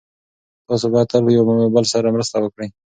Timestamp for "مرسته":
2.15-2.35